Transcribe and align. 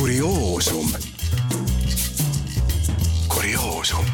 kurioosum. 0.00 0.86
kurioosum. 3.28 4.04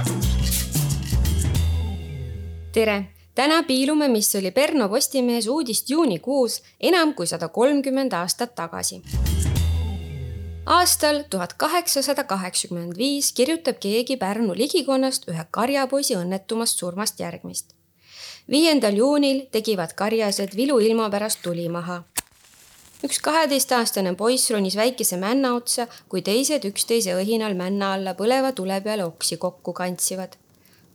tere, 2.72 3.04
täna 3.34 3.62
piilume, 3.62 4.08
mis 4.08 4.34
oli 4.34 4.50
Perno 4.50 4.88
Postimehes 4.88 5.46
uudist 5.46 5.90
juunikuus 5.90 6.62
enam 6.80 7.14
kui 7.14 7.26
sada 7.26 7.48
kolmkümmend 7.48 8.12
aastat 8.12 8.54
tagasi. 8.54 9.02
aastal 10.66 11.22
tuhat 11.30 11.52
kaheksasada 11.52 12.24
kaheksakümmend 12.24 12.98
viis 12.98 13.32
kirjutab 13.32 13.78
keegi 13.78 14.16
Pärnu 14.16 14.58
ligikonnast 14.58 15.30
ühe 15.30 15.46
karjapoisi 15.50 16.18
õnnetumast 16.18 16.82
surmast 16.82 17.20
järgmist. 17.20 17.74
viiendal 18.50 18.94
juunil 18.94 19.46
tegivad 19.52 19.94
karjased 19.94 20.56
viluilma 20.56 21.10
pärast 21.10 21.42
tuli 21.42 21.68
maha 21.68 22.02
üks 23.04 23.18
kaheteistaastane 23.20 24.14
poiss 24.16 24.50
ronis 24.50 24.76
väikese 24.76 25.16
männa 25.16 25.54
otsa, 25.54 25.86
kui 26.08 26.22
teised 26.22 26.64
üksteise 26.64 27.16
õhinal 27.16 27.56
männa 27.58 27.92
alla 27.94 28.14
põleva 28.14 28.52
tule 28.52 28.80
peale 28.80 29.04
oksi 29.04 29.36
kokku 29.36 29.72
kantsivad. 29.72 30.36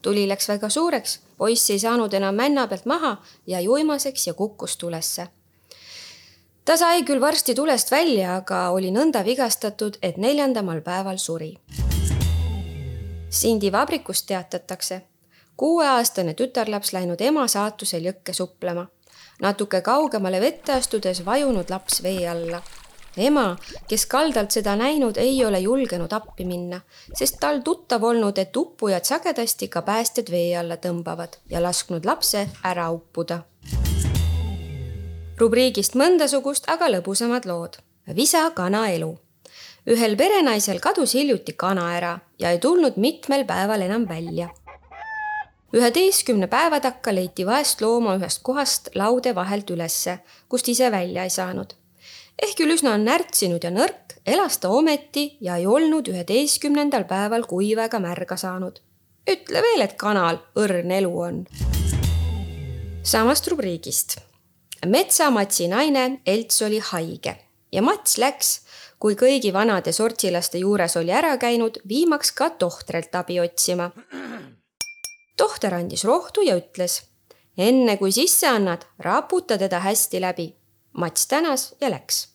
tuli 0.01 0.27
läks 0.27 0.47
väga 0.49 0.69
suureks, 0.69 1.19
poiss 1.37 1.69
ei 1.69 1.79
saanud 1.79 2.13
enam 2.13 2.35
männa 2.35 2.67
pealt 2.67 2.85
maha, 2.85 3.17
jäi 3.47 3.67
uimaseks 3.67 4.27
ja 4.27 4.33
kukkus 4.33 4.77
tulesse. 4.77 5.27
ta 6.65 6.77
sai 6.77 7.03
küll 7.03 7.21
varsti 7.21 7.55
tulest 7.55 7.91
välja, 7.91 8.35
aga 8.35 8.69
oli 8.69 8.91
nõnda 8.91 9.25
vigastatud, 9.25 9.97
et 10.01 10.17
neljandamal 10.17 10.81
päeval 10.81 11.17
suri. 11.17 11.57
Sindi 13.29 13.71
vabrikust 13.71 14.25
teatatakse 14.27 15.01
kuueaastane 15.57 16.33
tütarlaps 16.33 16.93
läinud 16.93 17.21
ema 17.21 17.47
saatusel 17.47 18.07
jõkke 18.09 18.33
suplema 18.33 18.87
natuke 19.41 19.81
kaugemale 19.81 20.41
vette 20.41 20.73
astudes 20.73 21.25
vajunud 21.25 21.69
laps 21.69 22.03
vee 22.03 22.27
alla. 22.29 22.61
ema, 23.17 23.57
kes 23.87 24.05
kaldalt 24.05 24.53
seda 24.55 24.75
näinud, 24.79 25.17
ei 25.17 25.45
ole 25.45 25.59
julgenud 25.59 26.13
appi 26.13 26.45
minna, 26.47 26.79
sest 27.13 27.39
tal 27.39 27.59
tuttav 27.59 28.03
olnud, 28.03 28.37
et 28.37 28.57
uppujad 28.57 29.03
sagedasti 29.03 29.67
ka 29.67 29.81
päästjad 29.81 30.31
vee 30.31 30.53
alla 30.57 30.77
tõmbavad 30.77 31.35
ja 31.49 31.63
lasknud 31.63 32.05
lapse 32.05 32.47
ära 32.63 32.89
uppuda. 32.91 33.41
rubriigist 35.39 35.95
mõndasugust, 35.95 36.69
aga 36.71 36.87
lõbusamad 36.95 37.45
lood. 37.45 37.77
visa 38.15 38.49
kana 38.55 38.87
elu 38.89 39.17
ühel 39.89 40.15
perenaisel 40.17 40.79
kadus 40.79 41.15
hiljuti 41.17 41.53
kana 41.57 41.87
ära 41.95 42.19
ja 42.39 42.51
ei 42.51 42.59
tulnud 42.59 42.97
mitmel 43.01 43.45
päeval 43.49 43.81
enam 43.81 44.05
välja 44.09 44.49
üheteistkümne 45.73 46.47
päeva 46.51 46.79
takka 46.83 47.13
leiti 47.15 47.45
vaest 47.47 47.81
looma 47.81 48.17
ühest 48.19 48.41
kohast 48.43 48.89
laude 48.95 49.35
vahelt 49.35 49.69
ülesse, 49.71 50.17
kust 50.49 50.67
ise 50.67 50.91
välja 50.91 51.23
ei 51.23 51.29
saanud. 51.29 51.73
ehk 52.41 52.57
küll 52.57 52.73
üsna 52.73 52.97
närtsinud 52.97 53.63
ja 53.63 53.71
nõrk, 53.71 54.17
elas 54.25 54.57
ta 54.57 54.69
ometi 54.69 55.37
ja 55.41 55.55
ei 55.55 55.67
olnud 55.67 56.07
üheteistkümnendal 56.07 57.05
päeval 57.07 57.45
kuiva 57.47 57.85
ega 57.85 57.99
märga 57.99 58.37
saanud. 58.37 58.81
ütle 59.29 59.61
veel, 59.61 59.81
et 59.81 59.95
kanal 59.95 60.41
õrn 60.55 60.91
elu 60.91 61.13
on. 61.19 61.45
samast 63.03 63.47
rubriigist. 63.47 64.17
metsamatsi 64.85 65.67
naine 65.67 66.21
Elts 66.25 66.61
oli 66.61 66.79
haige 66.79 67.37
ja 67.71 67.81
Mats 67.81 68.17
läks, 68.17 68.59
kui 68.99 69.15
kõigi 69.15 69.53
vanade 69.53 69.91
sortsilaste 69.91 70.57
juures 70.57 70.97
oli 70.97 71.11
ära 71.11 71.37
käinud, 71.37 71.79
viimaks 71.87 72.31
ka 72.31 72.49
tohtrelt 72.49 73.15
abi 73.15 73.39
otsima 73.39 73.91
tohter 75.41 75.73
andis 75.73 76.03
rohtu 76.05 76.43
ja 76.45 76.55
ütles. 76.59 77.01
enne 77.57 77.97
kui 77.97 78.11
sisse 78.11 78.47
annad, 78.47 78.85
raputa 78.99 79.57
teda 79.57 79.79
hästi 79.79 80.21
läbi. 80.21 80.55
Mats 80.93 81.27
tänas 81.27 81.75
ja 81.81 81.89
läks. 81.91 82.27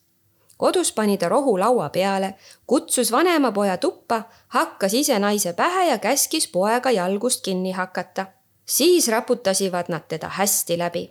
kodus 0.56 0.92
pani 0.92 1.18
ta 1.18 1.28
rohu 1.28 1.58
laua 1.58 1.88
peale, 1.88 2.34
kutsus 2.66 3.12
vanema 3.12 3.52
poja 3.52 3.76
tuppa, 3.76 4.22
hakkas 4.48 4.94
ise 4.94 5.18
naise 5.18 5.52
pähe 5.52 5.88
ja 5.90 5.98
käskis 5.98 6.48
poega 6.48 6.90
jalgust 6.90 7.44
kinni 7.44 7.72
hakata. 7.72 8.26
siis 8.64 9.08
raputasivad 9.08 9.84
nad 9.88 10.08
teda 10.08 10.28
hästi 10.28 10.78
läbi. 10.78 11.10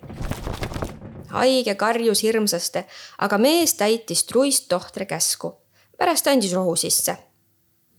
haige 1.29 1.75
karjus 1.75 2.23
hirmsasti, 2.23 2.79
aga 3.17 3.37
mees 3.37 3.73
täitis 3.73 4.23
truist 4.23 4.67
tohtre 4.67 5.05
käsku. 5.05 5.53
pärast 5.97 6.27
andis 6.27 6.53
rohu 6.53 6.75
sisse 6.75 7.17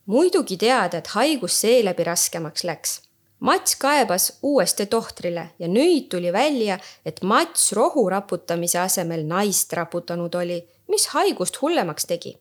muidugi 0.07 0.57
teada, 0.57 0.99
et 0.99 1.07
haigus 1.07 1.61
seeläbi 1.61 2.05
raskemaks 2.05 2.65
läks 2.65 3.06
Mats 3.41 3.77
kaebas 3.77 4.39
uuesti 4.43 4.87
tohtrile 4.87 5.51
ja 5.59 5.69
nüüd 5.69 6.09
tuli 6.09 6.33
välja, 6.33 6.79
et 7.05 7.21
Mats 7.23 7.73
rohu 7.73 8.09
raputamise 8.09 8.79
asemel 8.79 9.27
naist 9.29 9.73
raputanud 9.73 10.35
oli, 10.35 10.63
mis 10.89 11.07
haigust 11.13 11.61
hullemaks 11.63 12.07
tegi. 12.07 12.37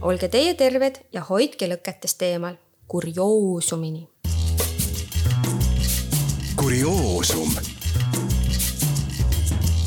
olge 0.00 0.28
teie 0.28 0.54
terved 0.54 0.96
ja 1.12 1.20
hoidke 1.20 1.68
lõketest 1.68 2.22
eemal. 2.22 2.54
kurioosumini. 2.88 4.08
kurioosum. 6.56 7.52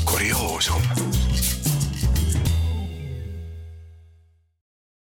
kurioosum 0.04 1.29